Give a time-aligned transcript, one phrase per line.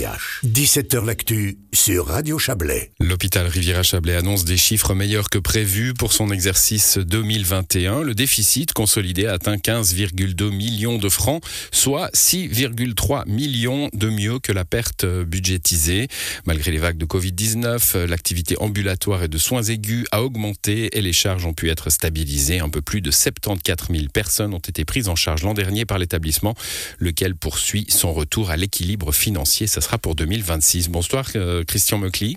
[0.00, 2.90] 17h L'actu sur Radio Chablais.
[3.00, 8.02] L'hôpital Riviera-Chablais annonce des chiffres meilleurs que prévus pour son exercice 2021.
[8.02, 14.64] Le déficit consolidé atteint 15,2 millions de francs, soit 6,3 millions de mieux que la
[14.64, 16.08] perte budgétisée.
[16.46, 21.12] Malgré les vagues de Covid-19, l'activité ambulatoire et de soins aigus a augmenté et les
[21.12, 22.60] charges ont pu être stabilisées.
[22.60, 25.98] Un peu plus de 74 000 personnes ont été prises en charge l'an dernier par
[25.98, 26.54] l'établissement,
[26.98, 29.66] lequel poursuit son retour à l'équilibre financier.
[29.66, 30.90] Ça sera pour 2026.
[30.90, 32.36] Bonsoir euh, Christian Meucli.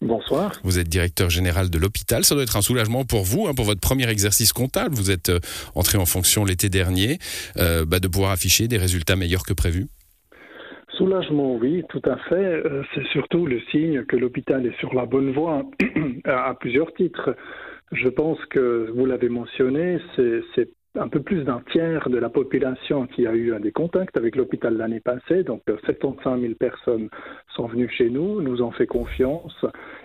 [0.00, 0.52] Bonsoir.
[0.62, 2.24] Vous êtes directeur général de l'hôpital.
[2.24, 4.94] Ça doit être un soulagement pour vous, hein, pour votre premier exercice comptable.
[4.94, 5.40] Vous êtes euh,
[5.74, 7.18] entré en fonction l'été dernier,
[7.56, 9.86] euh, bah, de pouvoir afficher des résultats meilleurs que prévu.
[10.96, 12.62] Soulagement, oui, tout à fait.
[12.92, 15.62] C'est surtout le signe que l'hôpital est sur la bonne voie
[16.24, 17.36] à plusieurs titres.
[17.92, 23.06] Je pense que vous l'avez mentionné, c'est un peu plus d'un tiers de la population
[23.06, 25.42] qui a eu des contacts avec l'hôpital l'année passée.
[25.42, 27.08] Donc 75 000 personnes
[27.54, 29.54] sont venues chez nous, nous ont fait confiance.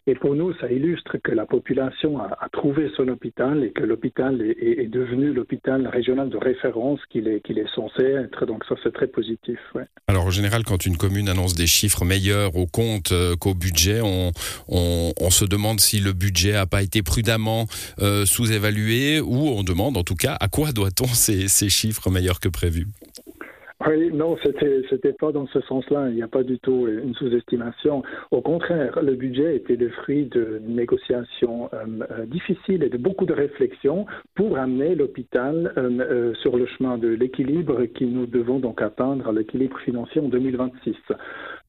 [0.06, 4.42] Et pour nous, ça illustre que la population a, trouvé son hôpital et que l'hôpital
[4.42, 8.46] est, devenu l'hôpital régional de référence qu'il est, qu'il est censé être.
[8.46, 9.60] Donc ça, c'est très positif.
[10.08, 14.02] Alors en général, quand une commune annonce des chiffres meilleurs au compte euh, qu'au budget,
[14.02, 14.32] on,
[14.68, 17.66] on, se demande si le budget n'a pas été prudemment
[18.00, 22.40] euh, sous-évalué ou on demande en tout cas à quoi doit-on ces, ces chiffres meilleurs
[22.40, 22.88] que prévus
[23.88, 26.10] oui, non, c'était c'était pas dans ce sens-là.
[26.10, 28.04] Il n'y a pas du tout une sous-estimation.
[28.32, 33.26] Au contraire, le budget était le fruit de négociations euh, euh, difficiles et de beaucoup
[33.26, 38.82] de réflexions pour amener l'hôpital euh, sur le chemin de l'équilibre qui nous devons donc
[38.82, 40.96] atteindre, l'équilibre financier en 2026.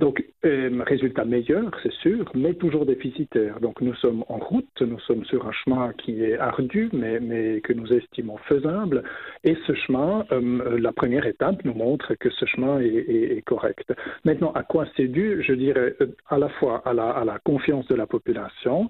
[0.00, 3.60] Donc, résultat meilleur, c'est sûr, mais toujours déficitaire.
[3.60, 7.60] Donc, nous sommes en route, nous sommes sur un chemin qui est ardu, mais, mais
[7.60, 9.04] que nous estimons faisable.
[9.44, 13.92] Et ce chemin, la première étape nous montre que ce chemin est, correct.
[14.24, 15.42] Maintenant, à quoi c'est dû?
[15.42, 18.88] Je dirais euh, à la fois à la, à la, confiance de la population,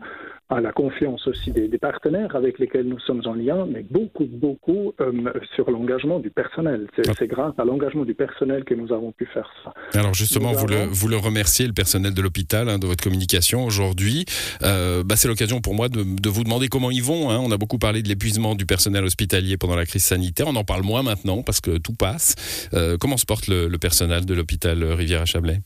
[0.51, 4.93] à la confiance aussi des, partenaires avec lesquels nous sommes en lien, mais beaucoup, beaucoup
[5.01, 5.13] euh,
[5.55, 6.87] sur l'engagement du personnel.
[7.19, 9.73] C'est grâce à l'engagement du personnel que nous avons pu faire ça.
[9.99, 13.65] Alors justement, vous, le, vous le remerciez, le personnel de l'hôpital, hein, de votre communication
[13.65, 14.25] aujourd'hui.
[14.63, 17.31] Euh, bah, c'est l'occasion pour moi de, de, vous demander comment ils vont.
[17.31, 17.39] Hein.
[17.43, 20.47] On a beaucoup parlé de l'épuisement du personnel hospitalier pendant la crise sanitaire.
[20.49, 22.69] On en parle moins maintenant parce que tout passe.
[23.01, 25.61] comment se porte le, personnel de l'hôpital Rivière-à-Chablais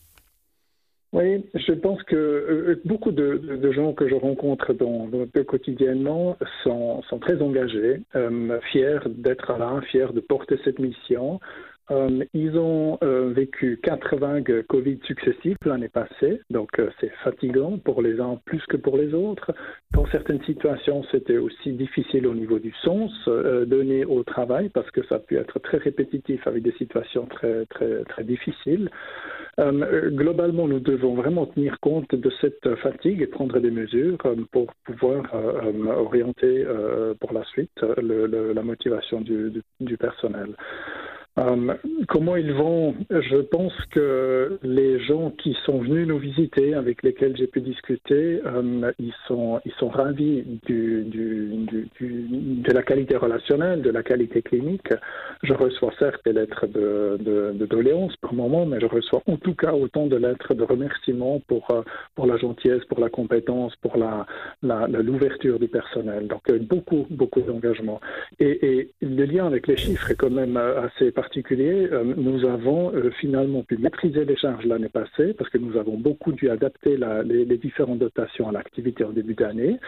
[1.11, 5.09] oui, je pense que euh, beaucoup de, gens que je rencontre dans,
[5.47, 11.39] quotidiennement sont, très engagés, euh, fiers d'être là, fiers de porter cette mission.
[11.89, 18.19] Euh, ils ont vécu quatre vagues Covid successives l'année passée, donc c'est fatigant pour les
[18.19, 19.51] uns plus que pour les autres.
[19.95, 23.11] Dans certaines situations, c'était aussi difficile au niveau du sens
[23.65, 27.65] donné au travail parce que ça a pu être très répétitif avec des situations très
[27.65, 28.91] très très difficiles.
[30.11, 34.17] Globalement, nous devons vraiment tenir compte de cette fatigue et prendre des mesures
[34.51, 35.23] pour pouvoir
[35.97, 36.65] orienter
[37.19, 40.55] pour la suite la motivation du personnel.
[41.99, 47.03] Euh, comment ils vont Je pense que les gens qui sont venus nous visiter, avec
[47.03, 54.41] lesquels j'ai pu discuter, euh, ils, sont, ravis de la qualité relationnelle, de la qualité
[54.41, 54.89] clinique.
[55.43, 57.17] Je reçois certes des lettres de,
[57.53, 61.41] de, doléances par moment, mais je reçois en tout cas autant de lettres de remerciements
[61.47, 61.81] pour, euh,
[62.15, 64.25] pour la gentillesse, pour la compétence, pour la,
[64.87, 66.27] l'ouverture du personnel.
[66.27, 67.99] Donc beaucoup, beaucoup d'engagement.
[68.39, 73.11] Et, le lien avec les chiffres est quand même assez particulier, euh, nous avons euh,
[73.19, 77.45] finalement pu maîtriser les charges l'année passée parce que nous avons beaucoup dû adapter les,
[77.45, 79.79] les différentes dotations à l'activité en début d'année.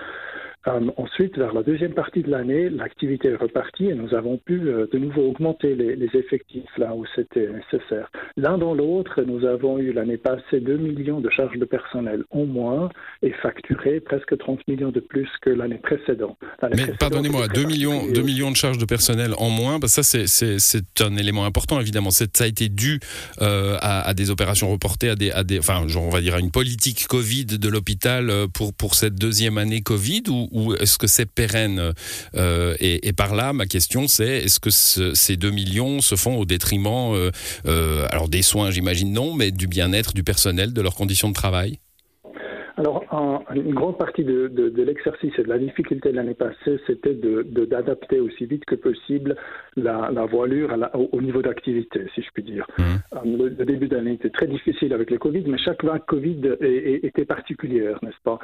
[0.67, 4.61] Euh, ensuite, vers la deuxième partie de l'année, l'activité est repartie et nous avons pu
[4.61, 8.11] euh, de nouveau augmenter les, effectifs là où c'était nécessaire.
[8.35, 12.45] L'un dans l'autre, nous avons eu l'année passée 2 millions de charges de personnel en
[12.45, 12.89] moins
[13.23, 16.38] et facturé presque 30 millions de plus que l'année précédente.
[16.75, 21.16] Mais pardonnez-moi, 2 millions, 2 millions de charges de personnel en moins, ça c'est un
[21.16, 22.11] élément important évidemment.
[22.11, 22.99] Ça a été dû
[23.41, 26.51] euh, à, des opérations reportées, à des, à des, enfin on va dire à une
[26.51, 31.30] politique Covid de l'hôpital pour, pour cette deuxième année Covid ou, ou est-ce que c'est
[31.30, 31.94] pérenne
[32.36, 36.46] euh, et, par là, ma question, c'est est-ce que ces 2 millions se font au
[36.46, 37.32] détriment, euh,
[37.66, 41.34] euh, alors des soins, j'imagine non, mais du bien-être du personnel, de leurs conditions de
[41.34, 41.80] travail?
[42.78, 43.03] Alors,
[43.53, 48.46] une grande partie de, l'exercice et de la difficulté de l'année passée, c'était d'adapter aussi
[48.46, 49.36] vite que possible
[49.76, 50.76] la, voilure
[51.12, 52.66] au, niveau d'activité, si je puis dire.
[52.78, 52.84] Mmh.
[53.14, 57.26] Euh, le, début d'année était très difficile avec le Covid, mais chaque vague Covid était
[57.26, 58.40] particulière, n'est-ce pas?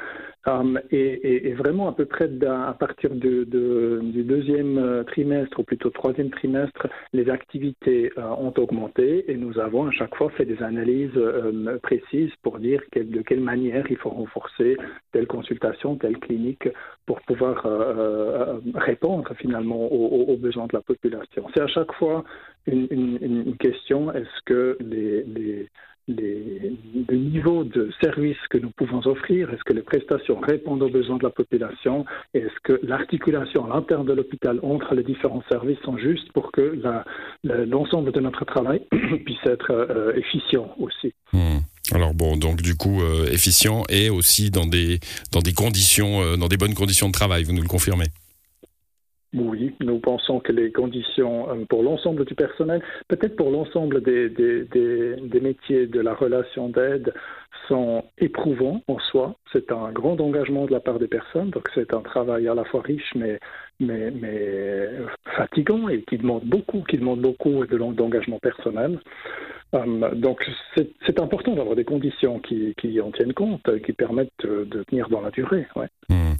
[0.47, 5.89] Um, et, vraiment à peu près à partir de, du deuxième euh, trimestre ou plutôt
[5.89, 10.63] troisième trimestre, les activités euh, ont augmenté et nous avons à chaque fois fait des
[10.63, 14.77] analyses euh, précises pour dire de quelle manière il faut renforcer
[15.11, 16.69] telle consultation, telle clinique
[17.05, 17.65] pour pouvoir
[18.75, 21.47] répondre finalement aux, besoins de la population.
[21.53, 22.23] C'est à chaque fois
[22.67, 25.69] une, question est-ce que les
[27.09, 31.17] le niveau de service que nous pouvons offrir, est-ce que les prestations répondent aux besoins
[31.17, 35.97] de la population, est-ce que l'articulation à l'intérieur de l'hôpital entre les différents services sont
[35.97, 36.79] justes pour que
[37.43, 38.81] l'ensemble de notre travail
[39.25, 41.13] puisse être euh, efficient aussi.
[41.33, 41.59] Hmm.
[41.91, 44.99] Alors bon, donc du coup euh, efficient et aussi dans des
[45.31, 47.43] dans des conditions, euh, dans des bonnes conditions de travail.
[47.43, 48.07] Vous nous le confirmez
[49.33, 54.29] oui, nous pensons que les conditions euh, pour l'ensemble du personnel, peut-être pour l'ensemble des,
[55.41, 57.13] métiers de la relation d'aide,
[57.67, 59.35] sont éprouvants en soi.
[59.51, 62.63] C'est un grand engagement de la part des personnes, donc c'est un travail à la
[62.63, 63.39] fois riche mais,
[63.79, 64.89] mais
[65.35, 68.99] fatigant et qui demande beaucoup, qui demande beaucoup d'engagement personnel.
[69.75, 75.09] Euh, donc c'est important d'avoir des conditions qui, en tiennent compte, qui permettent de tenir
[75.09, 75.67] dans la durée.
[76.09, 76.33] Hmm.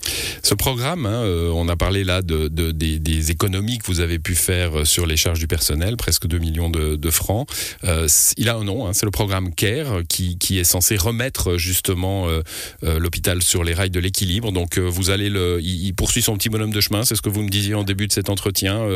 [0.48, 4.18] Ce programme, hein, euh, on a parlé là de, de des, économies que vous avez
[4.18, 7.50] pu faire sur les charges du personnel, presque 2 millions de, francs.
[7.84, 8.08] Euh,
[8.38, 12.44] il a un nom, hein, c'est le programme CARE qui, est censé remettre justement euh,
[12.84, 14.54] euh l'hôpital sur les rails de l'équilibre.
[14.54, 17.44] Donc vous allez le, il, poursuit son petit bonhomme de chemin, c'est ce que vous
[17.44, 18.88] me disiez en début de cet entretien.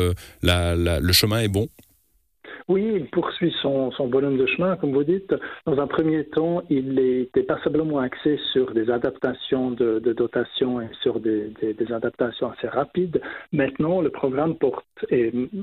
[0.42, 1.68] Le chemin est bon?
[2.68, 5.34] Oui, il poursuit son, son, bonhomme de chemin, comme vous dites.
[5.66, 10.88] Dans un premier temps, il était passablement axé sur des adaptations de, de dotation et
[11.02, 11.52] sur des,
[11.90, 13.20] adaptations assez rapides.
[13.52, 14.86] Maintenant, le programme porte,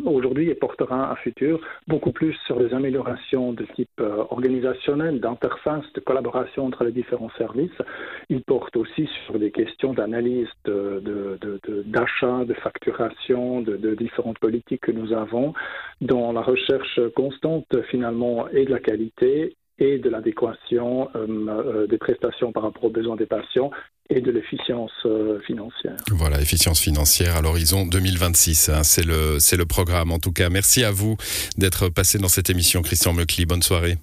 [0.06, 5.86] aujourd'hui, et portera un futur, beaucoup plus sur des améliorations de type euh, organisationnel, d'interface,
[5.94, 7.82] de collaboration entre les différents services.
[8.30, 14.82] Il porte aussi sur des questions d'analyse d'achat, de, de, de, facturation, de différentes politiques
[14.82, 15.54] que nous avons
[16.02, 21.98] dans la recherche constante finalement et de la qualité et de l'adéquation euh, euh, des
[21.98, 23.72] prestations par rapport aux besoins des patients
[24.10, 25.96] et de l'efficience euh, financière.
[26.12, 30.12] Voilà, efficience financière à l'horizon 2026, hein, c'est le, c'est le programme.
[30.12, 31.16] En tout cas, merci à vous
[31.58, 33.46] d'être passé dans cette émission, Christian Meucli.
[33.46, 33.96] Bonne soirée.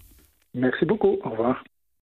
[0.54, 1.18] Merci beaucoup.
[1.24, 1.62] Au revoir.